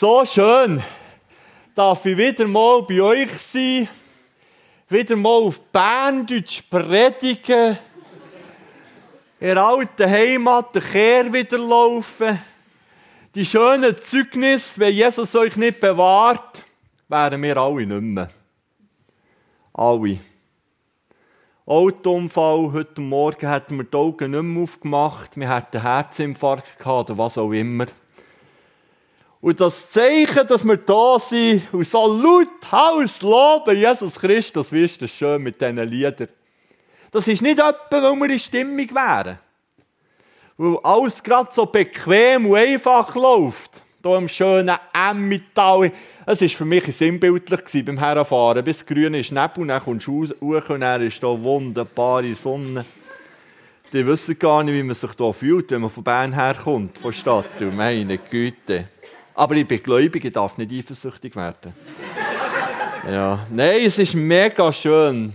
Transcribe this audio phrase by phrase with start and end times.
[0.00, 0.82] So schön,
[1.74, 3.86] darf ich wieder mal bei euch sein,
[4.88, 7.76] wieder mal auf Berndeutsch predigen,
[9.40, 12.40] in der alten Heimat der Kehr wieder laufen.
[13.34, 16.62] Die schönen Zeugnisse, wenn Jesus euch nicht bewahrt,
[17.06, 18.30] wären wir alle nicht mehr.
[19.74, 20.18] Alle.
[21.66, 27.10] Autounfall, heute Morgen hätten wir die Augen nicht mehr aufgemacht, wir hätten einen Herzinfarkt gehabt
[27.10, 27.84] oder was auch immer.
[29.42, 34.84] Und das Zeichen, dass wir da sind und so laut Haus loben, Jesus Christus, wie
[34.84, 36.28] ist das schön mit diesen Liedern.
[37.10, 39.38] Das ist nicht etwa, weil wir in Stimmung wären.
[40.58, 43.80] Weil alles gerade so bequem und einfach läuft.
[44.02, 45.90] Hier im schönen Emmental.
[46.26, 48.62] Es war für mich sinnbildlich beim Herfahren.
[48.62, 52.84] Bis grün ist Nebel, dann kommst du hoch und dann ist hier wunderbare Sonne.
[53.92, 57.12] Die wissen gar nicht, wie man sich hier fühlt, wenn man von Bern herkommt, von
[57.12, 57.60] Stadt.
[57.60, 58.86] Meine Güte.
[59.34, 61.72] Aber ich bin gläubig, ich darf nicht eifersüchtig werden.
[63.10, 63.46] ja.
[63.50, 65.32] Nein, es ist mega schön.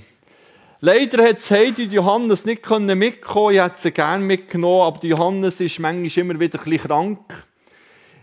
[0.81, 6.23] Leider hat Heidi Johannes nicht mitkommen Ich hätte sie gerne mitgenommen, aber Johannes ist manchmal
[6.23, 7.43] immer wieder ein bisschen krank.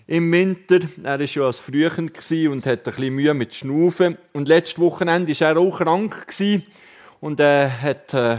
[0.06, 0.80] Im Winter.
[1.02, 2.10] Er war ja als Frühchen
[2.50, 4.18] und hatte ein bisschen Mühe mit Schnaufen.
[4.32, 6.26] Und letztes Wochenende war er auch krank.
[7.20, 8.38] Und er hat, äh,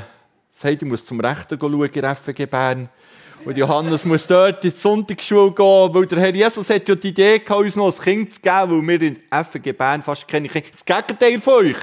[0.63, 2.89] Heidi muss zum Rechten schauen, in Bern.
[3.45, 7.09] Und Johannes muss dort in die Sonntagsschule gehen, weil der Herr Jesus hat ja die
[7.09, 10.47] Idee gehabt, uns noch ein Kind zu geben, weil wir in FG Bern fast keine
[10.47, 11.75] Kinder Das Gegenteil von euch.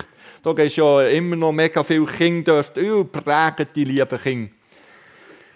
[0.43, 4.53] Da gibt ja immer noch mega viele Kinder, dürft ihr prägen, die lieben Kinder.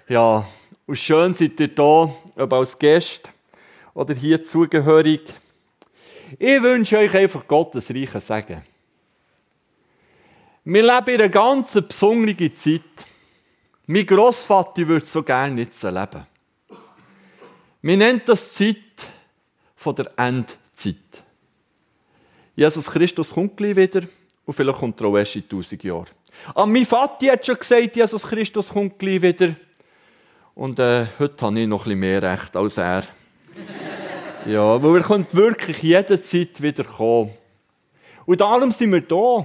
[0.07, 0.45] Ja,
[0.87, 3.31] und schön seid ihr da, ob als Gast
[3.95, 5.23] oder hier zugehörig.
[6.39, 8.63] Ich wünsche euch einfach Gottes reichen Segen.
[10.65, 12.83] Wir leben in einer ganz besonderen Zeit.
[13.87, 16.27] Mein Grossvater würde so gerne nicht so leben.
[17.83, 18.77] Wir nennen das Zeit
[19.87, 20.97] der Endzeit.
[22.57, 24.03] Jesus Christus kommt gleich wieder
[24.47, 26.09] und vielleicht kommt er auch erst in tausend Jahren.
[26.55, 29.55] Aber mein Vater hat schon gesagt, Jesus Christus kommt gleich wieder.
[30.55, 33.05] Und äh, heute habe ich noch bisschen mehr Recht als er.
[34.47, 37.31] ja, weil er kommt wirklich jederzeit wieder kommen.
[38.25, 39.45] Und darum sind wir da.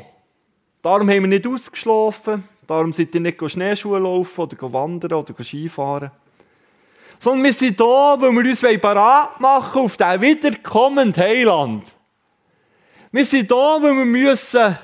[0.82, 2.44] Darum haben wir nicht ausgeschlafen.
[2.70, 6.12] Darum seid ihr nicht Schneeschuhe laufen oder wandern oder Skifahren.
[7.18, 11.84] Sondern wir sind da, weil wir uns parat machen auf den wiederkommenden Heiland.
[13.12, 14.78] Wir sind da, weil wir müssen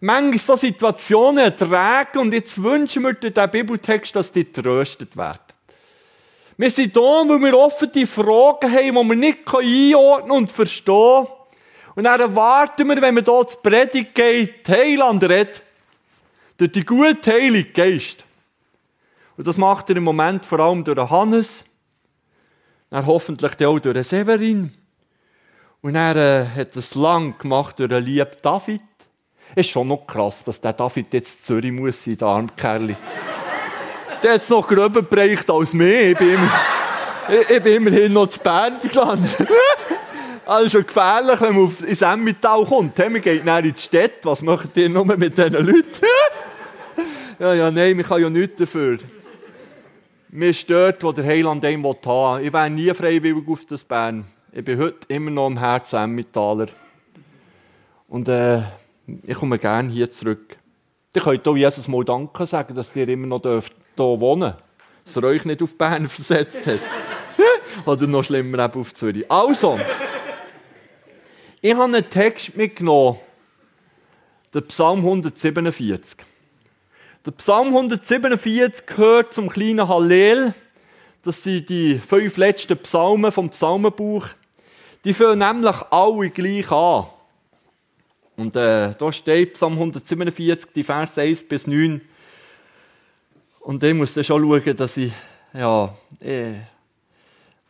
[0.00, 5.38] manchmal so Situationen ertragen und jetzt wünschen wir durch diesen Bibeltext, dass die tröstet werden.
[6.58, 11.26] Wir sind da, weil wir offen die Fragen haben, die wir nicht einordnen und verstehen.
[11.94, 15.62] Und dann erwarten wir, wenn wir hier zur Predigt geht, Heiland redet
[16.62, 18.24] durch die gute Heilige Geist.
[19.36, 21.64] Und das macht er im Moment vor allem durch Hannes,
[22.88, 24.72] dann hoffentlich auch durch Severin.
[25.80, 28.80] Und er äh, hat es lang gemacht durch den lieben David.
[29.56, 32.96] Ist schon noch krass, dass der David jetzt Zürich muss sein, der Armkerli.
[34.22, 36.12] der hat es noch gröber bereicht als mir.
[36.12, 36.60] Ich bin, immer,
[37.28, 39.48] ich, ich bin immerhin noch zu Bern gelandet.
[40.44, 42.98] Also gefährlich, wenn man ins Emmental kommt.
[42.98, 44.24] Wir gehen dann in die Stadt.
[44.24, 45.86] Was macht ihr nur mit diesen Leuten?
[47.42, 48.98] Ja, ja, nein, ich kann ja nichts dafür.
[50.28, 52.46] Mir ist dort, wo der Heiland einen haben will.
[52.46, 54.24] Ich wäre nie freiwillig auf das Bern.
[54.52, 56.68] Ich bin heute immer noch im Herzen Emmentaler.
[58.06, 58.62] Und äh,
[59.24, 60.56] ich komme gerne hier zurück.
[61.16, 63.50] Ihr könnt auch Jesus mal Danke sagen, dass ihr immer noch hier
[63.98, 64.64] wohnen dürft.
[65.04, 66.78] Dass er euch nicht auf Bern versetzt hat.
[67.86, 69.28] Oder noch schlimmer eben auf Zürich.
[69.28, 69.80] Also,
[71.60, 73.18] ich habe einen Text mitgenommen.
[74.54, 76.24] Der Psalm 147.
[77.24, 80.54] Der Psalm 147 gehört zum kleinen Hallel.
[81.22, 84.26] Das sind die fünf letzten Psalmen vom Psalmenbuch.
[85.04, 87.06] Die fangen nämlich alle gleich an.
[88.36, 92.00] Und äh, da steht Psalm 147, die Verse 1 bis 9.
[93.60, 95.12] Und ich muss dann schon schauen, dass ich
[95.52, 96.54] ja, eh,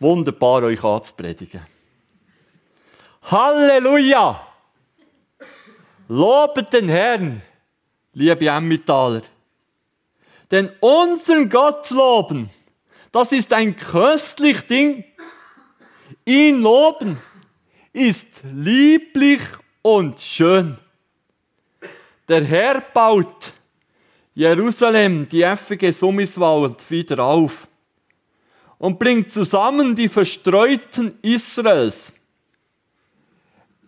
[0.01, 1.61] wunderbar euch anzupredigen.
[3.31, 4.47] Halleluja!
[6.09, 7.43] Lobet den Herrn,
[8.15, 9.23] liebe Emmentaler.
[10.53, 12.51] Denn unseren Gott loben,
[13.11, 15.03] das ist ein köstlich Ding.
[16.27, 17.19] Ihn loben
[17.95, 19.41] ist lieblich
[19.81, 20.77] und schön.
[22.29, 23.55] Der Herr baut
[24.35, 27.67] Jerusalem, die FG Summiswald, wieder auf
[28.79, 32.13] und bringt zusammen die Verstreuten Israels.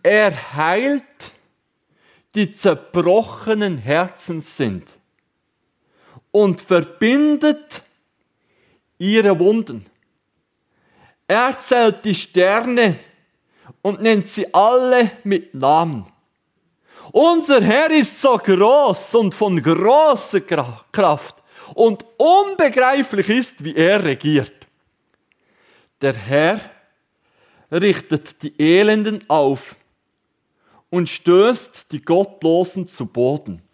[0.01, 1.03] Er heilt
[2.33, 4.94] die zerbrochenen Herzen sind
[6.35, 7.81] und verbindet
[8.97, 9.85] ihre Wunden.
[11.25, 12.99] Er zählt die Sterne
[13.81, 16.05] und nennt sie alle mit Namen.
[17.13, 20.41] Unser Herr ist so groß und von großer
[20.91, 21.41] Kraft
[21.73, 24.67] und unbegreiflich ist, wie er regiert.
[26.01, 26.59] Der Herr
[27.71, 29.73] richtet die Elenden auf
[30.89, 33.64] und stößt die Gottlosen zu Boden.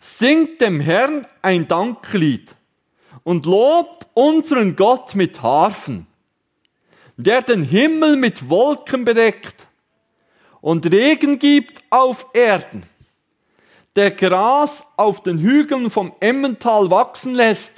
[0.00, 2.54] Singt dem Herrn ein Danklied
[3.22, 6.06] und lobt unseren Gott mit Harfen,
[7.16, 9.54] der den Himmel mit Wolken bedeckt
[10.62, 12.82] und Regen gibt auf Erden,
[13.94, 17.72] der Gras auf den Hügeln vom Emmental wachsen lässt,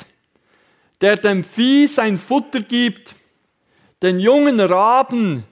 [1.01, 3.15] der dem Vieh sein Futter gibt,
[4.03, 5.45] den jungen Raben,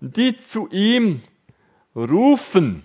[0.00, 1.22] die zu ihm
[1.94, 2.82] rufen.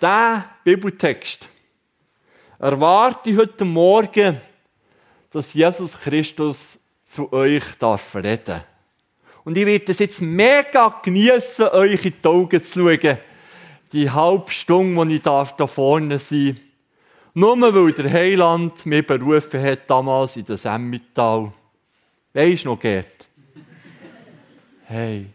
[0.00, 1.46] Der Bibeltext
[2.58, 4.40] erwarte ich heute Morgen,
[5.30, 8.62] dass Jesus Christus zu euch darf reden.
[9.44, 13.18] Und ich werde es jetzt mega genießen, euch in die Augen zu schauen.
[13.92, 16.56] Die halbe Stunde, die ich darf da vorne sein darf.
[17.34, 21.52] Nur weil der Heiland mich berufen hat, damals in das Emmittal.
[22.32, 23.26] Weisst du noch, Gerd?
[24.86, 25.26] Hey.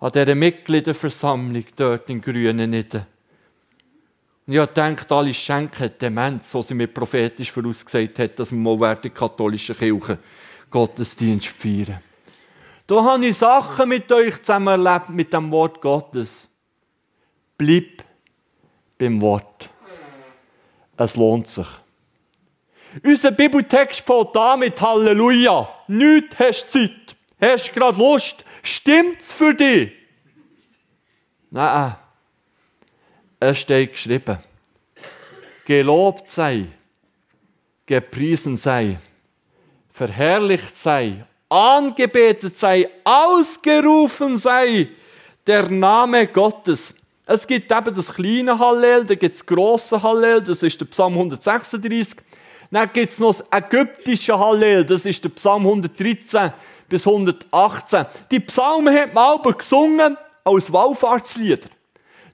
[0.00, 3.06] An dieser Mitgliederversammlung dort in Grüneniden.
[4.46, 8.78] Und ich gedacht, alle schenken Demenz, so sie mir prophetisch vorausgesagt hat, dass wir mal
[8.78, 10.18] während der katholischen Kirche
[10.70, 12.00] Gottesdienst feiern.
[12.86, 16.48] Da habe ich Sachen mit euch zusammen erlebt, mit dem Wort Gottes.
[17.56, 18.04] Bleib
[18.98, 19.70] beim Wort.
[20.96, 21.66] Es lohnt sich.
[23.02, 25.68] Unser Bibeltext fängt an mit Halleluja.
[25.88, 27.16] Nicht hast Zeit.
[27.40, 28.44] Hast gerade Lust.
[28.64, 29.92] Stimmt's für dich?
[31.50, 31.96] Nein.
[33.38, 34.38] Es steht geschrieben.
[35.66, 36.66] Gelobt sei,
[37.84, 38.98] gepriesen sei,
[39.92, 44.88] verherrlicht sei, angebetet sei, ausgerufen sei
[45.46, 46.94] der Name Gottes.
[47.26, 50.86] Es gibt eben das kleine Hallel, dann gibt es das grosse Hallel, das ist der
[50.86, 52.16] Psalm 136.
[52.70, 56.52] Dann gibt es noch das ägyptische Hallel, das ist der Psalm 113
[56.88, 58.06] bis 118.
[58.30, 61.68] Die Psalmen hat man aber gesungen als Wallfahrtslieder.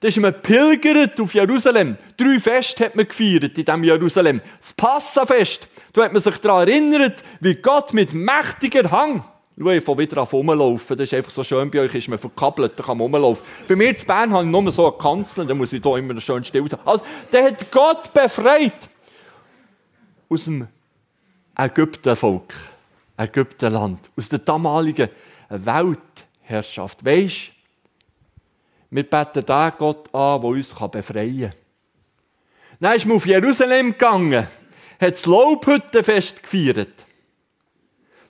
[0.00, 1.96] Da ist man pilgert auf Jerusalem.
[2.16, 4.40] Drei Feste hat man gefeiert in diesem Jerusalem.
[4.60, 5.68] Das Passafest.
[5.92, 9.22] Da hat man sich daran erinnert, wie Gott mit mächtiger Hang
[9.62, 10.96] Schau, ich fange wieder an rumlaufen.
[10.96, 11.70] Das ist einfach so schön.
[11.70, 13.44] Bei euch ist man verkabelt, da kann man rumlaufen.
[13.68, 16.18] Bei mir in Bern habe ich nur so eine Kanzel, da muss ich hier immer
[16.18, 16.80] schön still sein.
[16.86, 18.72] Also, der hat Gott befreit
[20.30, 20.66] aus dem
[21.58, 22.54] Ägyptenvolk,
[23.20, 25.08] Ägyptenland, aus der damaligen
[25.48, 27.04] Weltherrschaft.
[27.04, 27.52] Weisst
[28.90, 31.52] wir beten den Gott an, der uns befreien kann.
[32.80, 34.46] Dann ist man auf Jerusalem gegangen,
[35.00, 36.88] hat das Laubhüttenfest gefeiert.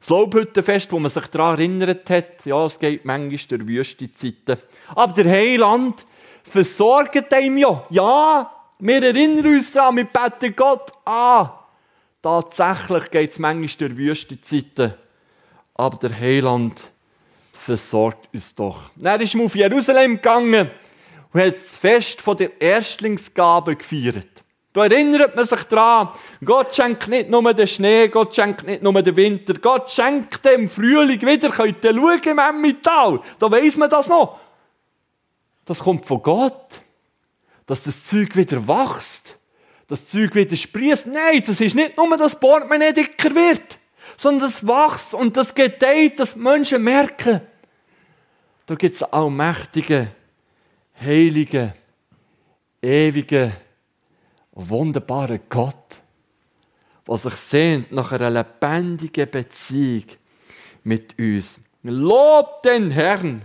[0.00, 4.58] Das Laubhüttenfest, wo man sich daran erinnert hat, ja, es geht manchmal der Wüstenzeiten.
[4.94, 6.04] Aber der Heiland
[6.42, 7.86] versorgt einem ja.
[7.90, 11.50] Ja, wir erinnern uns daran, wir beten Gott an.
[12.22, 14.94] Tatsächlich geht es manchmal der Wüstenzeiten.
[15.74, 16.80] Aber der Heiland
[17.52, 18.90] versorgt uns doch.
[18.96, 20.70] Dann ist auf Jerusalem gegangen
[21.32, 24.28] und hat das Fest der Erstlingsgabe gefeiert.
[24.72, 26.10] Da erinnert man sich dran,
[26.44, 30.70] Gott schenkt nicht nur den Schnee, Gott schenkt nicht nur den Winter, Gott schenkt dem
[30.70, 31.50] Frühling wieder.
[31.50, 33.20] Könnt ihr schauen im Emmental?
[33.38, 34.38] Da weiss man das noch.
[35.64, 36.80] Das kommt von Gott.
[37.66, 39.36] Dass das Zeug wieder wächst.
[39.90, 41.08] Das Zeug wieder sprießt.
[41.08, 43.76] Nein, das ist nicht nur, dass Portemonnaie dicker wird,
[44.16, 47.40] sondern das wächst und das gedeiht, dass Menschen merken,
[48.66, 50.12] da gibt es allmächtige,
[51.00, 51.74] heilige,
[52.80, 53.52] ewige,
[54.52, 56.00] wunderbaren Gott,
[57.08, 60.04] der sich sehnt nach einer lebendigen Beziehung
[60.84, 61.58] mit uns.
[61.82, 63.42] Lob den Herrn,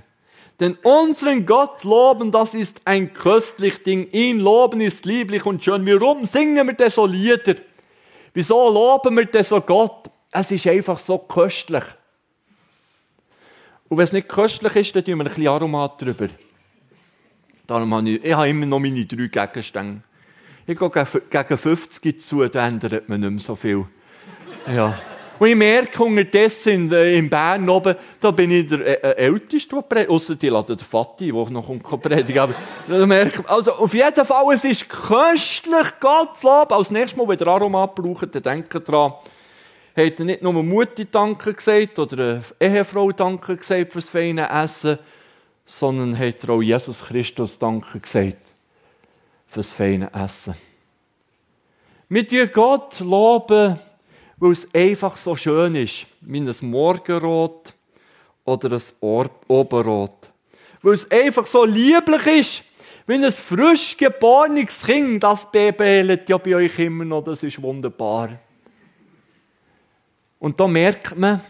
[0.59, 4.09] denn unseren Gott loben, das ist ein köstlich Ding.
[4.11, 5.85] Ihn loben ist lieblich und schön.
[5.85, 7.55] Warum singen wir denn so Lieder?
[8.33, 10.09] Wieso loben wir denn so Gott?
[10.31, 11.83] Es ist einfach so köstlich.
[13.89, 16.27] Und wenn es nicht köstlich ist, dann tun wir ein bisschen Aromat drüber.
[17.67, 20.01] Darum habe ich, ich habe immer noch meine drei Gegenstände.
[20.67, 23.85] Ich gehe gegen 50 zu, da ändert man nicht mehr so viel.
[24.67, 24.97] Ja.
[25.37, 29.75] Und ich merke unterdessen in, in Bern oben, da bin ich der äh, äh Älteste,
[29.75, 30.09] der predigt.
[30.09, 32.39] Ausser die laden den Vati, der noch predigen.
[32.39, 32.55] Aber
[32.87, 36.73] da merke, also auf jeden Fall, es ist köstlich, Gott zu loben.
[36.73, 39.13] Als nächstes Mal, wenn ihr Aromat braucht, dann denkt dran,
[39.95, 44.99] hat nicht nur Mutti Danke gesagt oder eine Ehefrau Danke gesagt fürs feine Essen,
[45.65, 48.37] sondern hat er auch Jesus Christus Danke gesagt
[49.47, 50.55] fürs feine Essen.
[52.09, 53.79] Wir tun Gott loben,
[54.37, 57.73] weil es einfach so schön ist, wie ein Morgenrot
[58.43, 60.29] oder ein Oberrot.
[60.81, 62.63] Weil es einfach so lieblich ist,
[63.07, 68.39] wenn ein frisch geborenes Kind, das Baby ja bei euch immer noch, das ist wunderbar.
[70.39, 71.41] Und da merkt man,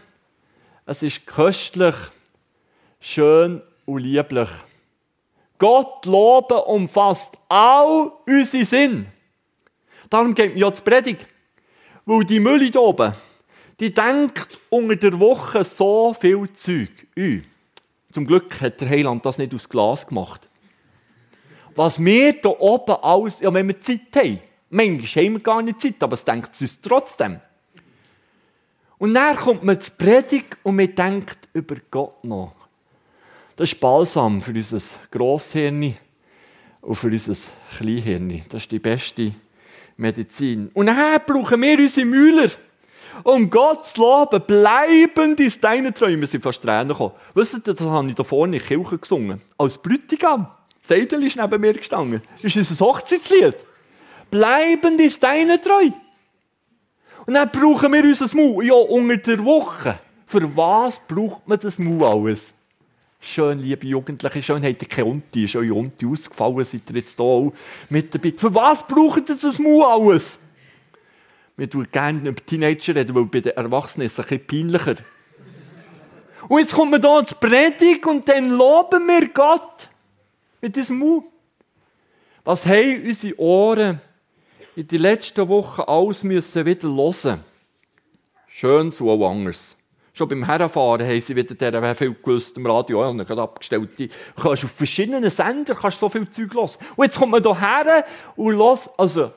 [0.84, 1.94] es ist köstlich,
[3.00, 4.48] schön und lieblich.
[5.58, 9.06] Gott loben umfasst all unsere Sinn.
[10.10, 11.26] Darum geht mir ja die Predigt.
[12.06, 13.12] Weil die Mülle hier oben,
[13.80, 17.44] die denkt unter der Woche so viel Zeug ein.
[18.12, 20.48] Zum Glück hat der Heiland das nicht aus Glas gemacht.
[21.74, 24.38] Was wir hier oben alles, ja, wenn wir Zeit haben,
[24.70, 27.40] manchmal haben wir gar nicht Zeit, aber es denkt uns trotzdem.
[28.98, 32.52] Und dann kommt man zur Predigt und man denkt über Gott nach.
[33.56, 35.94] Das ist Balsam für unser Grosshirn
[36.80, 37.34] und für unser
[37.76, 38.42] Kleinhirn.
[38.48, 39.32] Das ist die beste
[39.96, 40.70] Medizin.
[40.74, 42.50] Und dann brauchen wir unsere Müller.
[43.22, 46.22] Um Gott zu loben, bleibend ist deine Träume.
[46.22, 47.14] Wir sind fast Tränen gekommen.
[47.34, 49.40] Wisst ihr, das habe ich da vorne in der Kirche gesungen.
[49.56, 50.48] Als Brütigam.
[50.86, 52.22] Seidel ist neben mir gestanden.
[52.42, 53.54] Das ist unser Hochzeitslied.
[54.30, 55.90] Bleibend ist deine Treu.
[57.26, 58.64] Und dann brauchen wir unser Maul.
[58.64, 59.98] Ja, unter der Woche.
[60.26, 62.44] Für was braucht man das Maul alles?
[63.28, 67.16] Schön, liebe Jugendliche, schön habt ihr keine Unti, ist eure Unti ausgefallen, seid ihr jetzt
[67.16, 67.52] hier auch
[67.90, 68.32] mit dabei.
[68.36, 70.38] Für was braucht ihr das Maul alles?
[71.56, 75.02] Wir tun gerne über Teenager reden, weil bei den Erwachsenen ist es ein bisschen peinlicher.
[76.48, 79.90] Und jetzt kommt man hier zur Predigt und dann loben wir Gott
[80.62, 81.24] mit diesem Maul.
[82.44, 84.00] Was haben unsere Ohren
[84.76, 87.42] in den letzten Wochen alles müssen wieder hören?
[88.46, 89.75] Schön so anders.
[90.16, 93.90] Schon beim Herfahren haben sie wieder der viel gewusst im Radio, ja, gerade abgestellt.
[93.98, 96.70] Du kannst auf verschiedenen Sendern kannst so viel Zeug hören.
[96.96, 98.02] Und jetzt kommt man hierher
[98.34, 98.88] und los.
[98.96, 99.30] Also,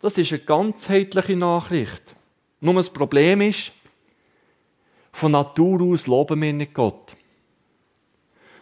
[0.00, 2.02] das ist eine ganzheitliche Nachricht.
[2.60, 3.70] Nur das Problem ist,
[5.12, 7.14] von Natur aus loben wir nicht Gott.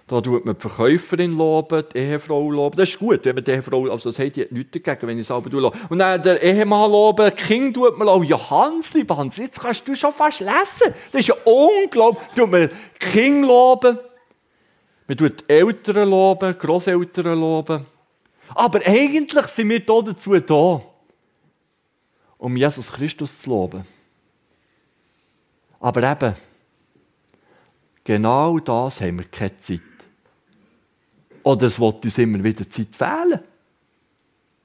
[0.06, 2.76] Da tut man die Verkäuferin loben, die Ehefrau loben.
[2.76, 5.23] Das ist gut, wenn man die Ehefrau, also das hat die nichts dagegen, wenn ich
[5.23, 5.78] es selber lobe.
[5.88, 8.26] Und dann der Ehemann loben, die Kind tut man loben.
[8.26, 10.94] Ja, Hans, lieber Hans, jetzt kannst du schon fast lesen.
[11.11, 12.23] Das ist ja unglaublich.
[12.37, 13.99] Tut man Kinder loben.
[15.06, 17.87] Man tut die Eltern loben, Grosseltern loben.
[18.54, 20.82] Aber eigentlich sind wir hier dazu da,
[22.37, 23.87] um Jesus Christus zu loben.
[25.80, 26.34] Aber eben,
[28.04, 29.93] genau das haben wir keine Zeit.
[31.44, 33.40] Oder es wird uns immer wieder Zeit fehlen.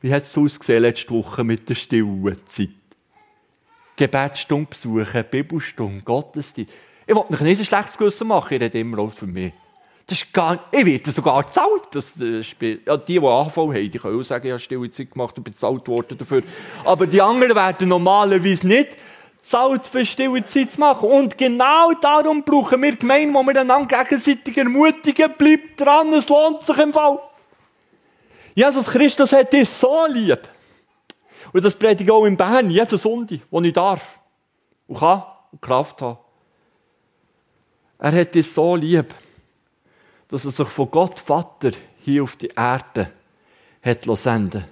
[0.02, 2.70] Wie hat es ausgesehen letzte Woche mit der stillen Zeit?
[3.98, 6.74] Gebetsstunde besuchen, Bibelstunde, Gottesdienst.
[7.06, 9.52] Ich will mich nicht ein schlechtes Gewissen machen, ich rede immer auch für mich.
[10.08, 11.84] Das ist gar, ich werde sogar gezahlt.
[11.92, 15.12] Das, das ja, die, die AHV haben, die können auch sagen, ich habe stille Zeit
[15.12, 16.44] gemacht und bezahlt worden dafür.
[16.86, 18.90] Aber die anderen werden normalerweise nicht
[19.50, 21.10] Zahlt für stille Zeit zu machen.
[21.10, 25.34] Und genau darum brauchen wir Gemeinden, wo wir einander gegenseitig ermutigen.
[25.36, 27.18] Bleibt dran, es lohnt sich im Fall.
[28.54, 30.48] Jesus Christus hat dich so lieb.
[31.52, 34.20] Und das predige ich auch in Bern, jeden Sonntag, wo ich darf.
[34.88, 36.20] Und kann und Kraft habe.
[37.98, 39.08] Er hat dich so lieb,
[40.28, 43.12] dass er sich von Gott Vater hier auf die Erde
[43.82, 44.66] hat senden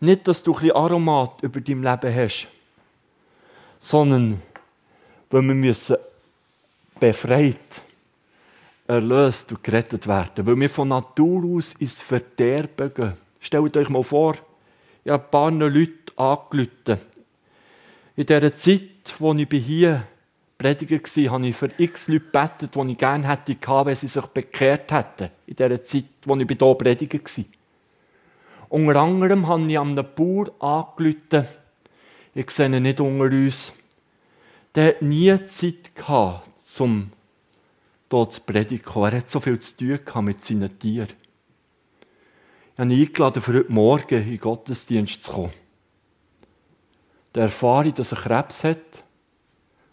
[0.00, 2.48] Nicht, dass du ein bisschen Aromat über dein Leben hast,
[3.84, 4.40] sondern
[5.30, 5.96] weil wir müssen
[6.98, 7.56] befreit,
[8.86, 13.12] erlöst und gerettet werden, weil wir von Natur aus ins Verderben gehen.
[13.40, 14.36] Stellt euch mal vor,
[15.04, 16.98] ich habe ein paar Leute angerufen.
[18.16, 18.82] In dieser Zeit,
[19.20, 20.06] als ich hier
[20.56, 24.26] Prediger war, habe ich für x Leute gebetet, die ich gerne hätte wenn sie sich
[24.26, 25.30] bekehrt hätten.
[25.46, 27.44] In dieser Zeit, als ich hier Prediger war.
[28.70, 31.63] Unter anderem habe ich einem Bauer angerufen,
[32.34, 33.72] ich sehe ihn nicht unter uns,
[34.74, 36.48] der hat nie Zeit gehabt,
[36.80, 37.12] um
[38.08, 39.02] dort zu predigen.
[39.02, 41.12] Er hat so viel zu tun mit seinen Tieren.
[42.72, 45.52] Ich habe ihn eingeladen, für heute Morgen in den Gottesdienst zu kommen.
[47.34, 49.04] Der erfahre dass er Krebs hat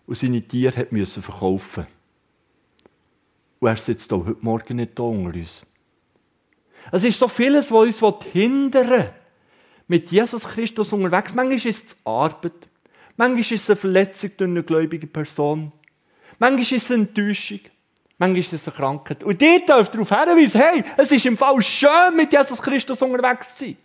[0.07, 1.85] und seine Tiere hat müssen verkaufen
[3.59, 5.61] Und er sitzt auch heute Morgen nicht da unter uns.
[6.91, 9.13] Es ist so vieles, was uns hindern will
[9.91, 11.33] mit Jesus Christus unterwegs.
[11.33, 12.53] Manchmal ist es Arbeit.
[13.17, 15.73] Manchmal ist es eine Verletzung durch eine gläubige Person.
[16.39, 17.59] Manchmal ist es eine Enttäuschung.
[18.17, 19.21] Manchmal ist es eine Krankheit.
[19.21, 23.53] Und ihr dürft darauf hinweisen, hey, es ist im Fall schön, mit Jesus Christus unterwegs
[23.53, 23.77] zu sein.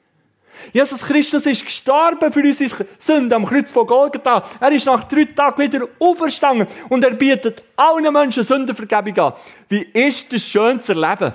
[0.72, 4.44] Jesus Christus ist gestorben für unsere Sünden am Kreuz von Golgatha.
[4.60, 9.32] Er ist nach drei Tagen wieder auferstanden und er bietet allen Menschen Sündenvergebung an.
[9.68, 11.34] Wie ist das schön zu erleben?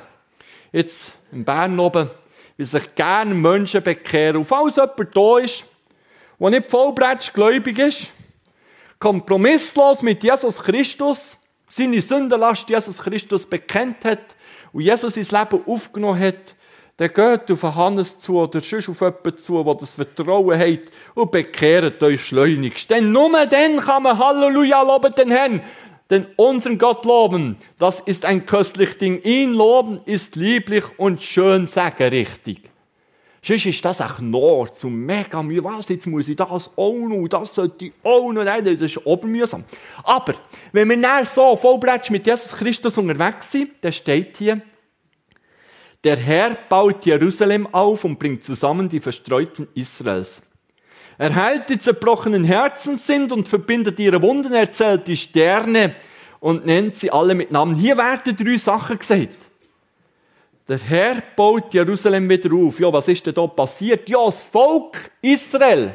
[0.72, 2.10] Jetzt in Bern oben
[2.58, 4.38] wie sich gerne Menschen bekehren.
[4.38, 5.64] Und falls jemand da ist,
[6.40, 8.10] der nicht vollbretsch gläubig ist,
[9.00, 11.38] kompromisslos mit Jesus Christus
[11.72, 14.36] seine Sündenlast Jesus Christus bekennt hat
[14.74, 16.56] und Jesus sein Leben aufgenommen hat,
[16.98, 20.82] dann geht auf Hannes zu oder sonst auf jemanden zu, der das Vertrauen hat
[21.16, 22.90] und bekehrt euch schleunigst.
[22.90, 25.62] Denn nur dann kann man Halleluja loben den Herrn.
[26.12, 29.22] Denn unseren Gott loben, das ist ein köstlich Ding.
[29.24, 32.70] Ihn loben ist lieblich und schön sagen richtig.
[33.42, 35.64] Sonst ist das auch Nord zu mega mühe.
[35.64, 38.44] Was, jetzt muss ich das auch noch, das sollte ich auch noch.
[38.44, 39.64] Nein, das ist obermühsam.
[40.04, 40.36] Aber,
[40.74, 44.62] wenn wir dann so vollbretsch mit Jesus Christus unterwegs sind, dann steht hier,
[46.04, 50.42] der Herr baut Jerusalem auf und bringt zusammen die Verstreuten Israels.
[51.22, 55.94] Er heilt die zerbrochenen Herzen sind und verbindet ihre Wunden, erzählt die Sterne
[56.40, 57.76] und nennt sie alle mit Namen.
[57.76, 59.38] Hier werden drei Sachen gesagt.
[60.68, 62.80] Der Herr baut Jerusalem wieder auf.
[62.80, 64.10] Ja, was ist denn da passiert?
[64.10, 65.94] Ja, das Volk Israel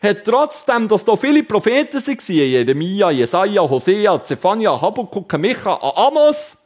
[0.00, 6.56] hat trotzdem, dass da viele Propheten waren, Jeremia, Jesaja, Hosea, Zephania, Habakkuk, Micha, Amos,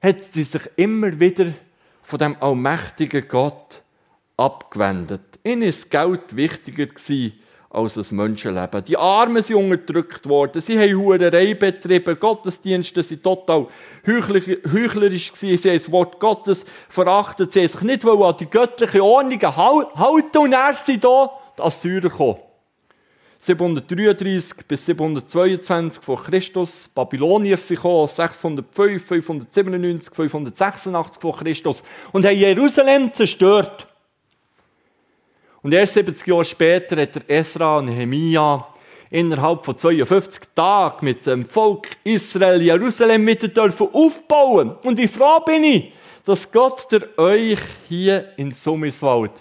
[0.00, 1.46] hat sie sich immer wieder
[2.04, 3.82] von dem allmächtigen Gott
[4.36, 5.27] abgewendet.
[5.48, 7.32] Ihnen ist Geld wichtiger gewesen
[7.70, 8.84] als das Menschenleben.
[8.84, 13.66] Die Armen sind unterdrückt worden, sie haben Hurerei betrieben, Gottesdienste sind total
[14.06, 19.40] heuchlerisch sie haben das Wort Gottes verachtet, sie haben sich nicht an die göttliche Ordnung
[19.40, 22.38] halten und erst sind da die Assyrer gekommen.
[23.40, 26.90] 733 bis 722 vor Christus.
[26.94, 33.87] Babylonier sind gekommen, 605, 597, 586 vor Christus und haben Jerusalem zerstört.
[35.62, 38.66] Und erst 70 Jahre später hat der Esra und Nehemia
[39.10, 44.76] innerhalb von 52 Tagen mit dem Volk Israel Jerusalem wieder dürfen aufbauen.
[44.82, 45.92] Und wie froh bin ich,
[46.24, 49.32] dass Gott der euch hier in Summiswald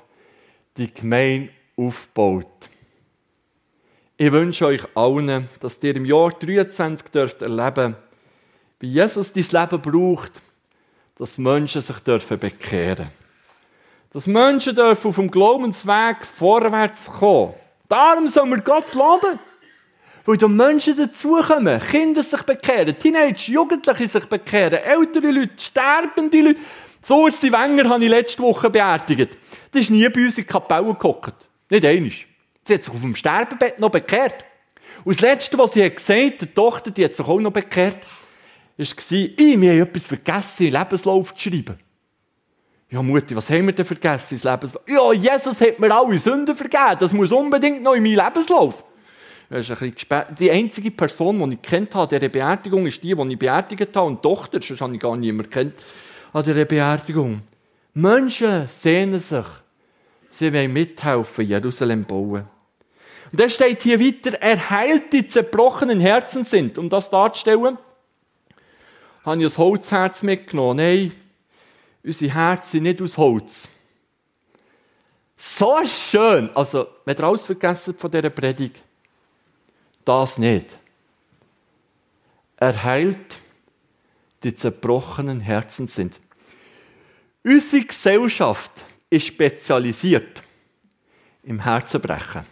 [0.78, 2.48] die Gemeinde aufbaut.
[4.16, 7.96] Ich wünsche euch allen, dass ihr im Jahr 23 dürft erleben,
[8.80, 10.32] wie Jesus dein Leben braucht,
[11.16, 13.10] dass Menschen sich dürfen bekehren.
[14.12, 17.54] Dass Menschen dürfen auf dem Glaubensweg vorwärts kommen.
[17.90, 19.40] Darum sollen wir Gott loben.
[20.26, 26.60] Weil da Menschen dazukommen, Kinder sich bekehren, Teenager, Jugendliche sich bekehren, ältere Leute, sterbende Leute.
[27.02, 29.38] So ist die Wenger, habe ich letzte Woche beerdigt.
[29.72, 31.34] Das ist nie bei uns in die Kapelle gekocht.
[31.70, 32.28] Nicht einig.
[32.68, 34.44] Sie hat sich auf dem Sterbebett noch bekehrt.
[35.06, 38.04] Und das Letzte, was sie hat gesagt die Tochter, die hat sich auch noch bekehrt,
[38.78, 41.78] war, ich, wir haben etwas vergessen, Lebenslauf zu schreiben.
[42.90, 44.84] Ja, Mutti, was haben wir denn vergessen ins Lebenslauf?
[44.88, 46.98] Ja, Jesus hat mir alle Sünden vergeben.
[47.00, 48.84] Das muss unbedingt noch in meinen Lebenslauf.
[49.50, 49.68] Das
[50.40, 54.08] die einzige Person, die ich kennt habe dieser Beerdigung, ist die, die ich beerdigt habe.
[54.08, 55.74] Und Tochter, sonst habe ich gar niemanden kennt
[56.32, 57.42] an dieser Beerdigung.
[57.94, 59.46] Menschen sehnen sich.
[60.30, 62.46] Sie wollen mithelfen, Jerusalem bauen.
[63.32, 66.78] Und dann steht hier weiter, er heilt die zerbrochenen Herzen sind.
[66.78, 67.78] Um das darzustellen,
[69.26, 70.78] habe ich ein Holzherz mitgenommen.
[70.78, 71.12] Nein,
[72.08, 73.68] unsere Herzen sind nicht aus Holz.
[75.38, 76.50] So schön.
[76.56, 78.82] Also, wenn ihr alles vergessen von dieser Predigt,
[80.04, 80.78] das nicht.
[82.56, 83.38] Er heilt
[84.44, 86.20] die zerbrochenen Herzen sind.
[87.44, 88.72] Unsere Gesellschaft
[89.10, 90.42] ist spezialisiert
[91.44, 92.46] im Herzenbrechen.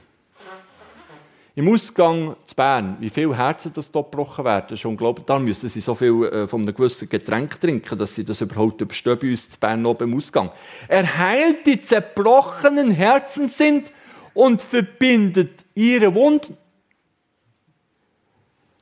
[1.57, 5.25] Im Ausgang zu Bern, wie viele Herzen das hier gebrochen werden, ist unglaublich.
[5.25, 8.81] Da müssen sie so viel äh, von einem gewissen Getränk trinken, dass sie das überhaupt
[8.81, 10.51] überstehen bei uns zu Bern noch beim Ausgang.
[10.89, 13.89] Er heilt die zerbrochenen Herzen sind
[14.33, 16.57] und verbindet ihre Wunden.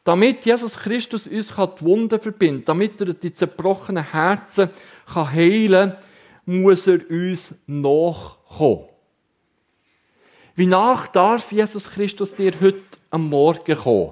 [0.03, 4.69] Damit Jesus Christus uns die Wunden verbindet, damit er die zerbrochenen Herzen
[5.13, 5.97] heilen kann,
[6.45, 8.92] muss er uns nachkommen.
[10.55, 14.11] Wie nach darf Jesus Christus dir heute am Morgen kommen?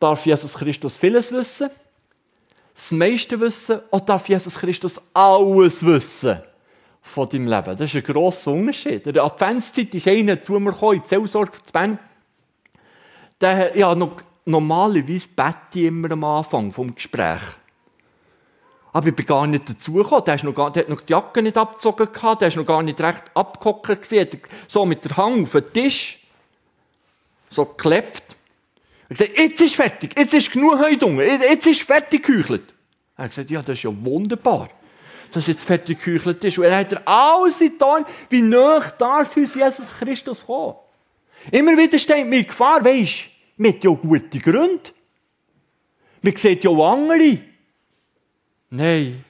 [0.00, 1.70] Darf Jesus Christus vieles wissen?
[2.74, 3.80] Das meiste wissen?
[3.90, 6.40] Oder darf Jesus Christus alles wissen
[7.02, 7.76] von deinem Leben?
[7.76, 9.06] Das ist ein grosser Unterschied.
[9.06, 11.98] In der Adventszeit ist einer zu mir gekommen, in die Seelsorge zu Ben.
[13.40, 13.94] Der, ja,
[14.44, 17.42] normalerweise bete ich immer am Anfang vom Gespräch.
[18.94, 20.24] Aber ich bin gar nicht dazugekommen.
[20.24, 23.00] Der, noch der hat noch die Jacke nicht abgezogen, gehabt, der ist noch gar nicht
[23.00, 24.08] recht abgehockt.
[24.68, 26.20] So mit der Hang auf den Tisch,
[27.50, 28.22] so geklebt.
[29.10, 32.72] Ich gesagt, jetzt ist fertig, jetzt ist genug heute jetzt ist fertig geheuchelt.
[33.16, 34.70] Er hat gesagt, ja, das ist ja wunderbar,
[35.32, 36.58] dass jetzt fertig geheuchelt ist.
[36.58, 40.76] Und er hat alles getan, wie nah darf uns Jesus Christus kommen.
[41.50, 43.24] Immer wieder steht mir Gefahr, weisst
[43.56, 44.90] du, mit ja gute Gründe.
[46.22, 47.53] Man sieht ja andere.
[48.70, 49.24] Nein,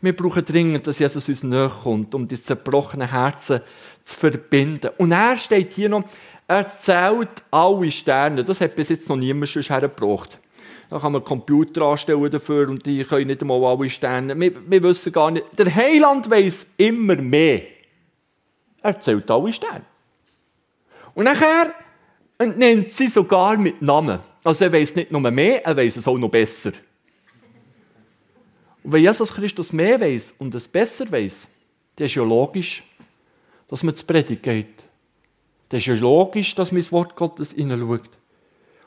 [0.00, 3.60] wir brauchen dringend, dass Jesus uns näher kommt, um die zerbrochenen Herzen
[4.04, 4.90] zu verbinden.
[4.98, 6.04] Und er steht hier noch,
[6.50, 8.42] Er zählt alle Sterne.
[8.42, 10.38] Das hat bis jetzt noch niemand schon hergebracht.
[10.88, 14.38] Da kann man Computer anstellen dafür und die können nicht einmal alle Sterne.
[14.40, 15.44] Wir, wir wissen gar nicht.
[15.58, 17.62] Der Heiland weiß immer mehr.
[18.80, 19.84] Er zählt alle Sterne.
[21.12, 21.74] Und nachher
[22.38, 24.18] nennt sie sogar mit Namen.
[24.42, 26.72] Also er weiß nicht nur mehr, er weiß es auch noch besser.
[28.88, 31.46] Und wenn Jesus Christus mehr weiß und es besser weiß,
[31.94, 32.82] dann ist ja logisch,
[33.68, 34.82] dass man zu Predigt geht.
[35.68, 38.08] Das ist ja logisch, dass man ins Wort Gottes hineinschaut.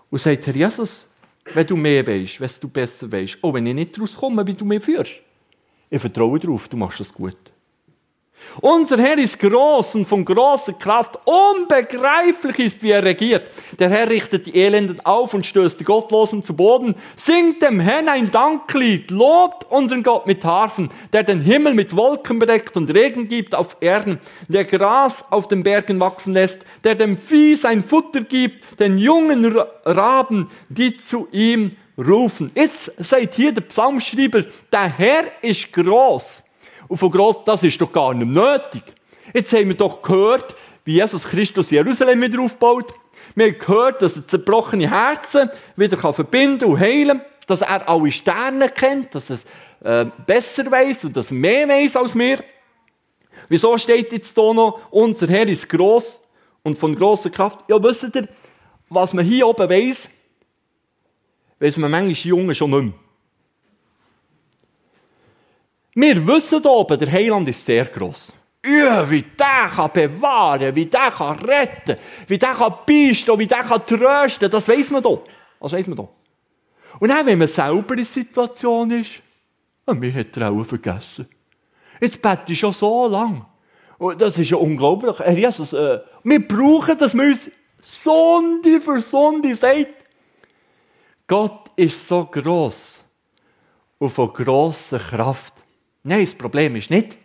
[0.09, 1.05] Und sagt, Herr Jesus,
[1.53, 4.65] wenn du mehr weißt, wenn du besser weißt, auch wenn ich nicht rauskomme, wie du
[4.65, 5.21] mich führst,
[5.87, 7.50] ich vertraue darauf, du machst das gut.
[8.59, 11.17] Unser Herr ist groß und von großer Kraft.
[11.25, 13.49] Unbegreiflich ist, wie er regiert.
[13.79, 16.95] Der Herr richtet die Elenden auf und stößt die Gottlosen zu Boden.
[17.15, 19.09] Singt dem Herrn ein Danklied.
[19.09, 23.77] Lobt unseren Gott mit Harfen, der den Himmel mit Wolken bedeckt und Regen gibt auf
[23.79, 28.97] Erden, der Gras auf den Bergen wachsen lässt, der dem Vieh sein Futter gibt, den
[28.97, 32.51] jungen Raben, die zu ihm rufen.
[32.55, 36.43] Jetzt seid hier der Psalmschreiber, der Herr ist groß
[36.91, 38.83] und von gross, das ist doch gar nicht nötig.
[39.33, 42.93] Jetzt haben wir doch gehört, wie Jesus Christus Jerusalem wieder aufbaut.
[43.33, 48.11] Wir haben gehört, dass er zerbrochene Herzen wieder verbinden und heilen kann, dass er alle
[48.11, 52.43] Sterne kennt, dass er äh, besser weiß und dass er mehr weiß als wir.
[53.47, 56.19] Wieso steht jetzt hier noch, unser Herr ist gross
[56.61, 57.59] und von grosser Kraft?
[57.69, 58.27] Ja, wisst ihr,
[58.89, 60.09] was man hier oben weiss,
[61.57, 62.93] weiss man manchmal Jungen schon nicht mehr.
[65.93, 68.31] Wir wissen hier oben, der Heiland ist sehr gross.
[68.65, 73.63] Ja, wie der kann bewahren, wie der kann retten, wie der kann beistehen, wie der
[73.63, 75.23] kann trösten, das weiss man hier.
[75.59, 76.09] Das weiss man hier.
[76.99, 79.11] Und auch wenn man selber in der Situation ist,
[79.85, 81.27] und mir hat auch vergessen.
[81.99, 83.45] Jetzt bete ich schon so lang.
[83.97, 85.19] Und das ist ja unglaublich.
[85.19, 87.51] Herr Jesus, äh, wir brauchen, dass man uns
[87.81, 90.05] Sonde für Sonde sagt,
[91.27, 92.99] Gott ist so gross
[93.97, 95.53] und von grosser Kraft.
[96.03, 97.17] Nein, das Problem ist nicht,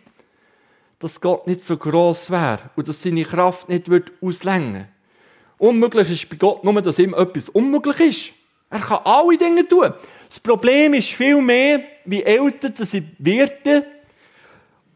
[0.99, 4.87] dass Gott nicht so groß wäre und dass seine Kraft nicht wird auslängen
[5.59, 8.33] Unmöglich ist bei Gott nur, dass ihm etwas unmöglich ist.
[8.69, 9.91] Er kann alle Dinge tun.
[10.29, 13.83] Das Problem ist viel mehr, wie älter sie werden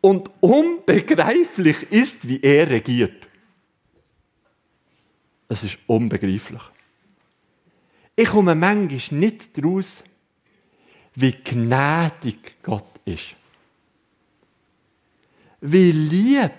[0.02, 3.28] und unbegreiflich ist, wie er regiert.
[5.48, 6.62] Es ist unbegreiflich.
[8.16, 10.04] Ich komme manchmal nicht daraus,
[11.16, 13.36] wie gnädig Gott ist
[15.62, 16.52] wie lieb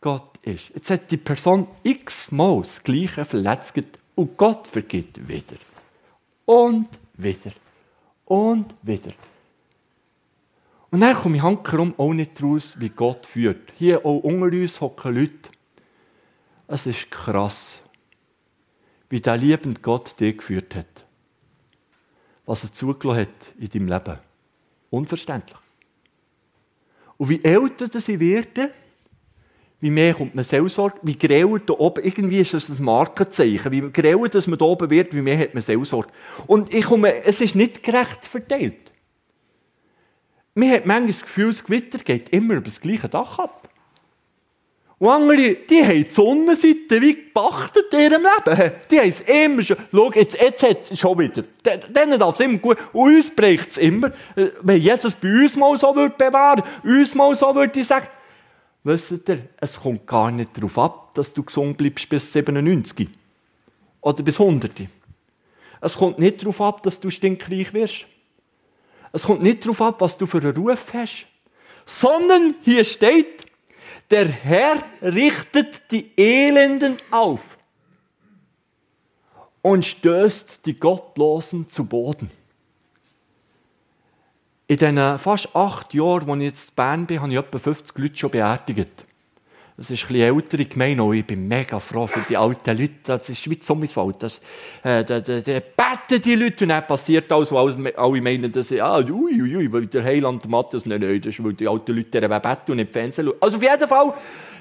[0.00, 0.70] Gott ist.
[0.74, 3.74] Jetzt hat die Person x-mal das Gleiche verletzt
[4.14, 5.56] und Gott vergibt wieder.
[6.44, 7.52] Und wieder.
[8.24, 9.12] Und wieder.
[10.90, 13.72] Und dann komme ich handkrumm auch nicht raus, wie Gott führt.
[13.76, 15.50] Hier auch unter uns hocken Leute.
[16.66, 17.80] Es ist krass,
[19.08, 21.04] wie der liebende Gott dich geführt hat.
[22.44, 24.18] Was er zugelassen hat in deinem Leben.
[24.90, 25.58] Unverständlich.
[27.20, 28.70] Und wie älter sie werden,
[29.78, 33.82] wie mehr kommt man Seelsorge, wie grauer da oben, irgendwie ist das ein Markenzeichen, wie
[33.92, 36.08] grauer dass man da oben wird, wie mehr hat man Seelsorge.
[36.46, 38.90] Und ich komme, es ist nicht gerecht verteilt.
[40.54, 43.68] Man hat manchmal das Gefühl, das Gewitter geht immer über das gleiche Dach ab.
[45.00, 48.72] Und andere, die haben die Sonnenseite wie gepachtet in ihrem Leben.
[48.90, 49.78] Die haben es immer schon.
[49.90, 51.42] Schau, jetzt, jetzt hat es schon wieder.
[51.88, 52.76] Denen darf es immer gut.
[52.92, 54.08] Und uns bricht es immer.
[54.36, 58.08] Äh, wenn Jesus bei uns mal so würde bewahren, uns mal so würde sagen,
[58.84, 63.08] wisst ihr, es kommt gar nicht darauf ab, dass du gesund bleibst bis 97.
[64.02, 64.70] Oder bis 100.
[65.80, 68.04] Es kommt nicht darauf ab, dass du stinkreich wirst.
[69.14, 71.24] Es kommt nicht darauf ab, was du für einen Ruf hast.
[71.86, 73.49] Sondern hier steht,
[74.10, 77.56] der Herr richtet die Elenden auf
[79.62, 82.30] und stößt die Gottlosen zu Boden.
[84.66, 87.98] In den fast acht Jahren, als ich jetzt in Bern bin, habe ich etwa 50
[87.98, 89.04] Leute schon beerdigt.
[89.80, 92.96] Das ist eine ältere Gemeinde und ich bin mega froh für die alten Leute.
[93.02, 94.22] Das ist wie Sommerswald.
[94.22, 94.34] Das,
[94.82, 98.68] äh, da, da, da beten die Leute und dann passiert alles, weil alle meinen, dass
[98.68, 101.96] sie, ah, ui, ui, ui, der Heiland Matthias, nein, nein, das ist, weil die alten
[101.96, 103.36] Leute beten und nicht Fernsehen schauen.
[103.40, 104.12] Also auf jeden Fall,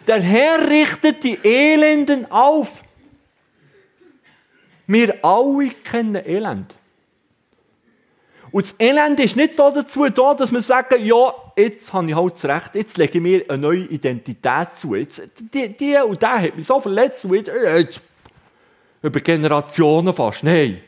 [0.08, 2.82] der Herr richtet die Elenden auf.
[4.88, 6.76] Wir alle kennen Elend.
[8.52, 12.34] Und das Elend ist nicht dazu da, dass wir sagen, ja, jetzt habe ich halt
[12.34, 14.96] das Recht, jetzt lege ich mir eine neue Identität zu.
[14.96, 18.02] Jetzt, die, die und der hat mich so verletzt, und jetzt,
[19.02, 20.44] über Generationen fast.
[20.44, 20.82] Nein.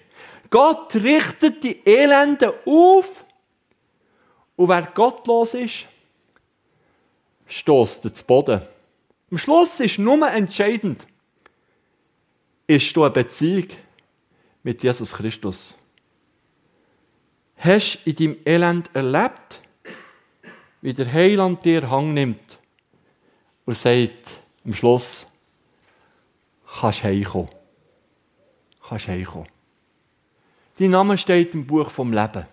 [0.50, 3.26] Gott richtet die Elenden auf
[4.56, 5.86] und wer gottlos ist,
[7.47, 8.62] stößt zu Boden.
[9.32, 11.08] Am Schluss ist nur entscheidend,
[12.67, 13.67] ist du eine Beziehung
[14.62, 15.74] mit Jesus Christus?
[17.63, 19.62] Hast in deinem Elend erlebt,
[20.82, 22.58] wie der Heiland dir Hang nimmt
[23.65, 24.12] und sagt
[24.65, 25.28] am Schluss,
[26.80, 27.50] kannst heimkommen.
[28.88, 29.47] Kannst heimkommen.
[30.80, 32.47] Dein Name steht im Buch vom Leben.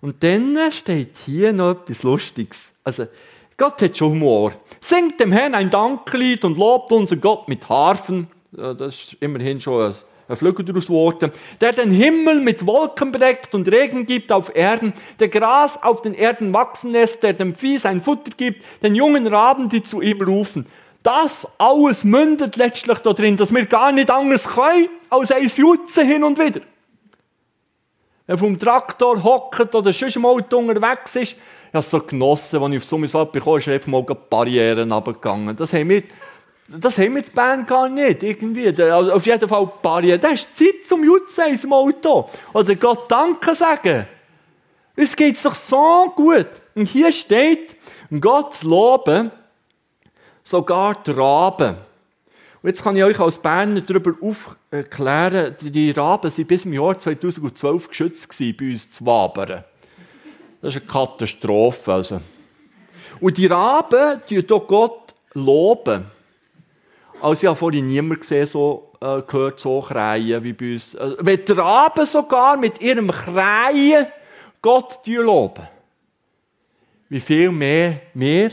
[0.00, 2.58] Und dann steht hier noch etwas Lustiges.
[2.84, 3.08] Also,
[3.56, 4.54] Gott hat schon Humor.
[4.80, 8.28] Singt dem Herrn ein Danklied und lobt unseren Gott mit Harfen.
[8.52, 9.96] Das ist immerhin schon ein
[10.36, 11.30] Flügel daraus geworden.
[11.60, 16.14] Der den Himmel mit Wolken bedeckt und Regen gibt auf Erden, der Gras auf den
[16.14, 20.22] Erden wachsen lässt, der dem Vieh sein Futter gibt, den jungen Raben, die zu ihm
[20.22, 20.66] rufen.
[21.02, 26.24] Das alles mündet letztlich darin, dass wir gar nicht anders können, als ein Jutzen hin
[26.24, 26.60] und wieder.
[28.26, 32.72] Wenn vom Traktor hockt oder sonst im Auto unterwegs ist, ich habe so genossen, als
[32.72, 35.56] ich auf Summiswald bekommen ist einfach mal Barrieren runtergegangen.
[35.56, 36.02] Das haben wir,
[36.78, 38.68] das haben wir in Bern gar nicht, irgendwie.
[38.68, 40.20] Also auf jeden Fall Barrieren.
[40.20, 42.28] Das ist Zeit zum Jutzen im Auto.
[42.52, 44.06] Oder Gott Danke sagen.
[44.94, 46.46] Es geht doch so gut.
[46.74, 47.76] Und hier steht,
[48.20, 49.30] Gott loben,
[50.42, 51.76] sogar die Raben.
[52.62, 56.98] Und jetzt kann ich euch als Berner darüber aufklären, die Raben waren bis im Jahr
[56.98, 59.64] 2012 geschützt bei uns zu Wabern.
[60.60, 61.92] Das ist eine Katastrophe.
[61.92, 62.20] Also.
[63.20, 66.04] Und die Raben die Gott loben.
[67.22, 70.96] Also ich habe vorhin niemand gesehen, so äh, gehört, so kreien wie bei uns.
[70.96, 74.06] Also, wenn die Raben sogar mit ihrem Kreien
[74.62, 75.68] Gott loben,
[77.08, 78.50] wie viel mehr wir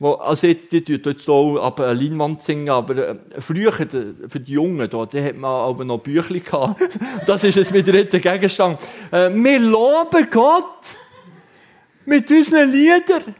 [0.00, 4.88] also ich, tut jetzt hier aber eine Leinwand singen, aber äh, früher, für die Jungen,
[4.90, 6.82] da, die hat man aber noch Bücher gehabt.
[7.26, 8.80] Das ist jetzt wieder der Gegenstand.
[9.10, 10.96] Äh, wir loben Gott
[12.04, 13.34] mit unseren Liedern.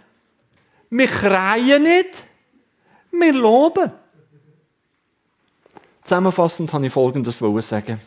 [0.90, 2.10] Wir kreien nicht,
[3.10, 3.92] wir loben.
[6.04, 7.98] Zusammenfassend habe ich Folgendes sagen.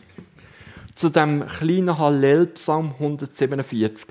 [0.94, 4.06] Zu dem kleinen Hallel-Psalm 147.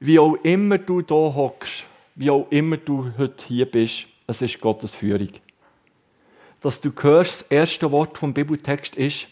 [0.00, 4.60] Wie auch immer du hier hockst, wie auch immer du heute hier bist, es ist
[4.60, 5.30] Gottes Führung.
[6.60, 9.28] Dass du hörst, das erste Wort vom Bibeltext ist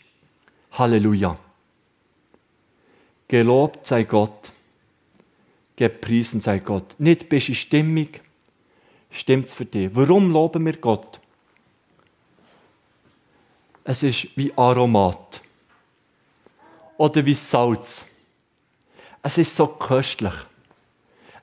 [0.73, 1.37] Halleluja.
[3.29, 4.51] Gelobt sei Gott.
[5.77, 6.95] Gepriesen sei Gott.
[6.97, 8.23] Nicht bist du stimmig,
[9.11, 9.91] stimmt es für dich.
[9.93, 11.21] Warum loben wir Gott?
[13.85, 15.41] Es ist wie Aromat.
[16.97, 18.05] Oder wie Salz.
[19.23, 20.35] Es ist so köstlich.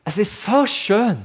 [0.04, 1.18] Es ist so schön.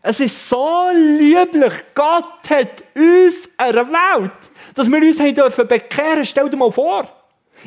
[0.00, 1.72] Es ist so lieblich.
[1.94, 4.32] Gott hat uns erwählt,
[4.74, 6.24] dass wir uns haben dürfen bekehren.
[6.24, 7.08] Stell dir mal vor.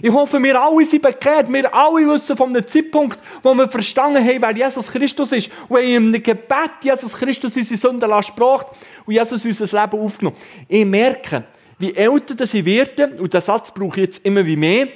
[0.01, 1.51] Ich hoffe, wir alle sind bekehrt.
[1.51, 5.49] Wir alle wissen von einem Zeitpunkt, wo wir verstanden haben, wer Jesus Christus ist.
[5.67, 8.67] Und haben im Gebet Jesus Christus unsere Sünden gesprochen
[9.05, 10.37] und Jesus unser Leben aufgenommen.
[10.67, 11.43] Ich merke,
[11.79, 14.87] wie älter sie werden, und den Satz brauche ich jetzt immer wie mehr,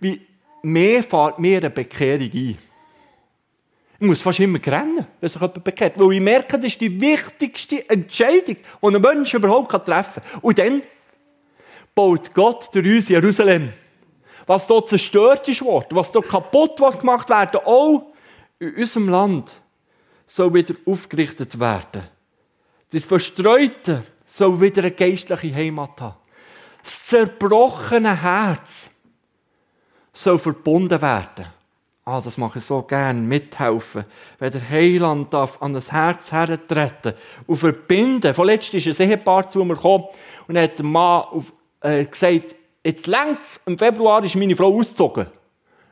[0.00, 0.20] wie
[0.62, 2.58] mehr fährt mir eine Bekehrung ein.
[3.98, 5.98] Ich muss fast immer rennen, wenn sich jemand bekehrt.
[5.98, 10.40] Weil ich merke, das ist die wichtigste Entscheidung, die ein Mensch überhaupt treffen kann.
[10.42, 10.82] Und dann
[11.94, 13.72] baut Gott durch uns Jerusalem.
[14.46, 18.12] Was dort zerstört ist was dort kaputt gemacht werden, auch
[18.58, 19.52] in unserem Land,
[20.26, 22.02] soll wieder aufgerichtet werden.
[22.92, 26.16] Das Verstreute soll wieder eine geistliche Heimat haben.
[26.82, 28.90] Das zerbrochene Herz
[30.12, 31.46] soll verbunden werden
[32.08, 34.04] Ah, das mache ich so gern, mithelfen.
[34.38, 37.14] Wenn der Heiland darf an das Herz hertreten
[37.48, 38.32] und verbinden.
[38.32, 40.04] Vorletzt ist ein Ehepaar zu mir gekommen
[40.46, 45.26] und hat der Mann auf, äh, gesagt, jetzt längst im Februar ist meine Frau ausgezogen.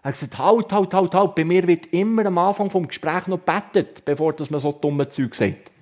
[0.04, 3.26] Er hat gesagt, halt, halt, halt, halt, bei mir wird immer am Anfang vom Gespräch
[3.26, 5.72] noch bettet, bevor man so dumme Zeug sagt.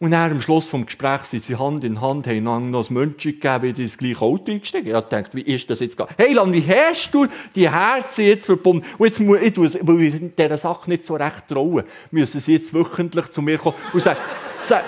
[0.00, 3.32] Und dann am Schluss des Gesprächs sind sie Hand in Hand, haben noch ein München
[3.32, 4.86] gegeben, wie die ins gleiche Auto eingestiegen.
[4.86, 5.96] Ich habe gedacht, wie ist das jetzt?
[6.16, 8.86] Hey, Lan, wie hast du die Herzen jetzt verbunden?
[8.96, 12.72] Und jetzt muss ich, weil ich dieser Sache nicht so recht traue, müssen sie jetzt
[12.72, 14.20] wöchentlich zu mir kommen und sagen,
[14.62, 14.86] sagen,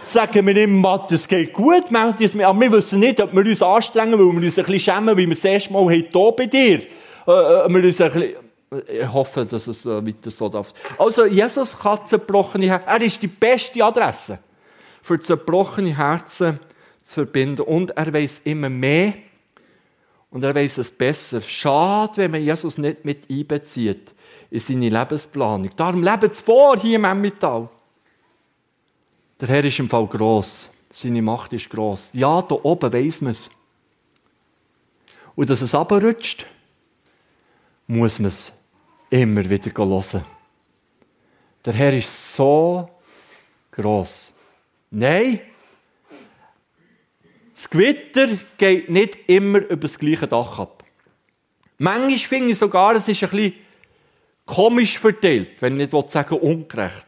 [0.00, 2.46] sagen wir immer, das geht gut, melden es mir.
[2.46, 5.26] Aber wir wissen nicht, ob wir uns anstrengen, weil wir uns ein bisschen schämen, wie
[5.26, 6.82] wir das erste Mal hier bei dir.
[7.26, 8.36] Äh, äh, wir uns bisschen,
[8.86, 10.72] ich hoffe, dass es äh, weiter so darf.
[11.00, 12.86] Also, Jesus Herzen.
[12.86, 14.38] Er ist die beste Adresse
[15.02, 16.58] für zerbrochene Herzen
[17.02, 17.62] zu verbinden.
[17.62, 19.14] Und er weiß immer mehr
[20.30, 21.42] und er weiß es besser.
[21.42, 24.12] Schade, wenn man Jesus nicht mit einbezieht
[24.50, 25.70] in seine Lebensplanung.
[25.76, 27.68] Darum lebt es vor hier im Emmental.
[29.40, 30.70] Der Herr ist im Fall gross.
[30.92, 32.10] Seine Macht ist gross.
[32.12, 33.50] Ja, da oben weiss man es.
[35.34, 36.46] Und dass es abrutscht,
[37.86, 38.52] muss man es
[39.10, 40.24] immer wieder hören.
[41.64, 42.88] Der Herr ist so
[43.70, 44.32] gross.
[44.94, 45.40] Nein,
[47.54, 48.28] Das Gewitter
[48.58, 50.84] geht nicht immer über das gleiche Dach ab.
[51.78, 53.54] Manchmal finde ich sogar, es ist ein bisschen
[54.44, 57.06] komisch verteilt, wenn ich nicht sagen ungerecht.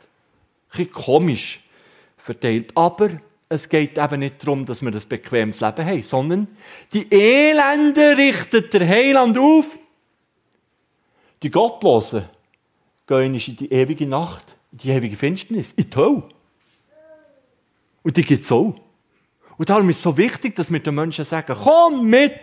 [0.70, 1.60] Ein bisschen komisch
[2.16, 2.70] verteilt.
[2.74, 3.10] Aber
[3.48, 6.48] es geht eben nicht darum, dass wir ein bequemes Leben haben, sondern
[6.94, 9.66] die Elende richtet der Heiland auf.
[11.42, 12.24] Die Gottlosen
[13.06, 16.22] gehen in die ewige Nacht, in die ewige Finsternis, in die Hölle.
[18.04, 18.74] Und die gibt es auch.
[19.56, 22.38] Und darum ist es so wichtig, dass wir den Menschen sagen, komm mit!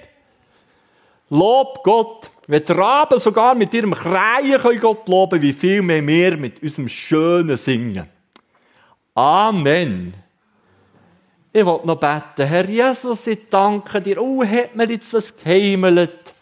[1.30, 2.30] Lob Gott!
[2.47, 6.62] Wenn die Raben sogar mit ihrem Kreien können Gott loben, wie viel mehr wir mit
[6.62, 8.10] unserem schönen Singen.
[9.13, 10.13] Amen.
[11.54, 12.47] Ich will noch beten.
[12.47, 14.21] Herr Jesus, ich danke dir.
[14.21, 16.34] Oh, hat mir jetzt das geheimelt.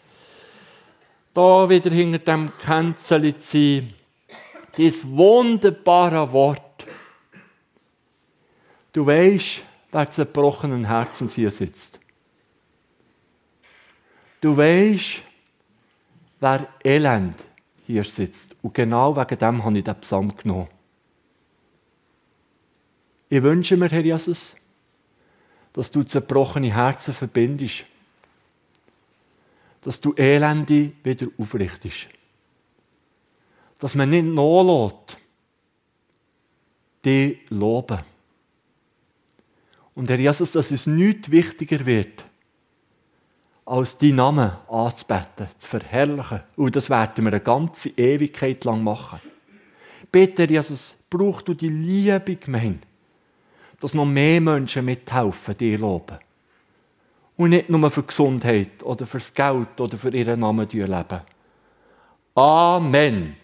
[1.34, 3.94] Da wieder hinter dem Känzeli zu sein.
[4.76, 6.69] Dieses wunderbare Wort.
[8.92, 12.00] Du weißt, wer zerbrochenen Herzens hier sitzt.
[14.40, 15.22] Du weißt,
[16.40, 17.36] wer elend
[17.86, 18.56] hier sitzt.
[18.62, 20.68] Und genau wegen dem habe ich den Psalm genommen.
[23.28, 24.56] Ich wünsche mir, Herr Jesus,
[25.72, 27.84] dass du zerbrochene Herzen verbindest.
[29.82, 32.08] Dass du Elende wieder aufrichtest.
[33.78, 35.16] Dass man nicht nachlässt,
[37.04, 38.00] die loben.
[40.00, 42.24] Und Herr Jesus, dass es nichts wichtiger wird,
[43.66, 46.40] als deinen Namen anzubeten, zu verherrlichen.
[46.56, 49.20] Und das werden wir eine ganze Ewigkeit lang machen.
[50.10, 52.80] Bitte, Jesus, brauchst du die Liebe Gemeinde
[53.78, 56.16] dass noch mehr Menschen mithelfen, dir loben.
[57.36, 61.20] Und nicht nur für Gesundheit oder fürs Geld oder für ihren Namen leben.
[62.34, 63.36] Amen.